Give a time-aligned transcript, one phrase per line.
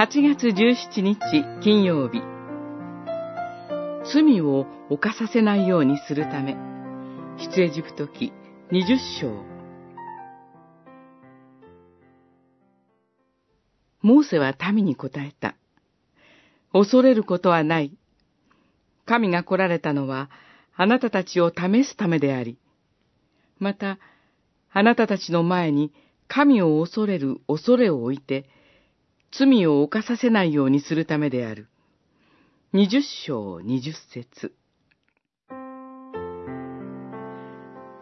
[0.00, 1.18] 8月17日
[1.60, 2.22] 金曜日
[4.10, 6.56] 罪を犯させないようにするため
[7.36, 8.32] 出エジプト記
[8.72, 9.44] 20章
[14.00, 15.54] モーセは民に答えた。
[16.72, 17.94] 恐れることはない。
[19.04, 20.30] 神が来られたのは、
[20.74, 22.56] あなたたちを試すためであり、
[23.58, 23.98] また、
[24.72, 25.92] あなたたちの前に
[26.26, 28.48] 神を恐れる恐れを置いて、
[29.32, 31.68] 罪を犯させないようにするためである。
[32.72, 34.52] 二十章二十節。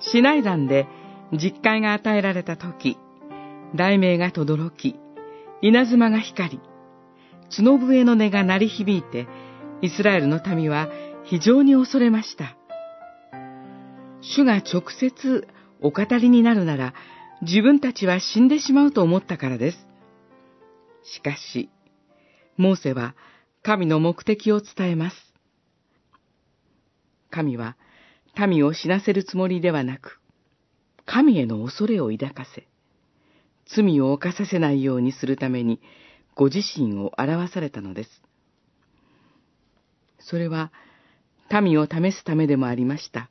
[0.00, 0.86] シナイ山で
[1.32, 2.96] 実会が与えられたとき、
[3.76, 4.96] 雷鳴が轟き、
[5.60, 6.60] 稲妻が光り、
[7.54, 9.26] 角笛の音が鳴り響いて、
[9.82, 10.88] イスラエルの民は
[11.24, 12.56] 非常に恐れました。
[14.22, 15.46] 主が直接
[15.80, 16.94] お語りになるなら、
[17.42, 19.88] 自分たちは死んでしまうと思ったからです。
[21.14, 21.70] しかし、
[22.56, 23.14] モーセは
[23.62, 25.16] 神の目的を伝えます。
[27.30, 27.76] 神は
[28.46, 30.20] 民を死なせるつもりではなく、
[31.06, 32.68] 神への恐れを抱かせ、
[33.66, 35.80] 罪を犯させないようにするために、
[36.34, 38.22] ご自身を表されたのです。
[40.20, 40.70] それは、
[41.50, 43.30] 民を試すためでもありました。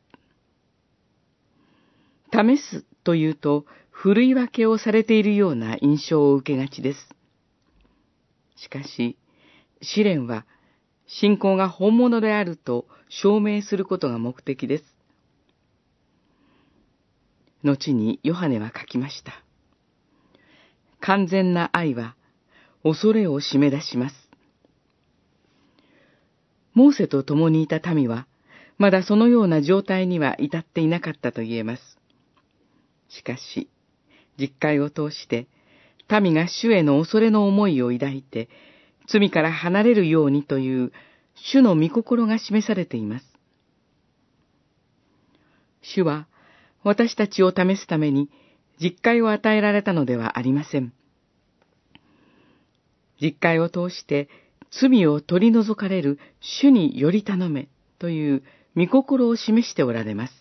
[2.31, 7.16] 試すというと、ふるい分けをされているような印象を受けがちです。
[8.57, 9.17] しかし、
[9.81, 10.45] 試練は、
[11.07, 14.83] 信仰が本物であると証明することが目的です。
[17.63, 19.31] 後にヨハネは書きました。
[20.99, 22.15] 完全な愛は
[22.83, 24.15] 恐れを締め出します。
[26.73, 28.27] モーセと共にいた民は、
[28.77, 31.81] まだそのような状態には至っていなかったと言えます。
[33.09, 33.69] しかし、
[34.37, 35.47] 実会を通して、
[36.09, 38.49] 民が主への恐れの思いを抱いて、
[39.07, 40.91] 罪から離れるようにという
[41.35, 43.25] 主の御心が示されています。
[45.81, 46.27] 主は
[46.83, 48.29] 私たちを試すために
[48.81, 50.93] 実会を与えられたのではありません。
[53.21, 54.29] 実会を通して
[54.71, 57.69] 罪を取り除かれる主により頼め
[57.99, 58.43] という
[58.75, 60.33] 御心を示しておられます。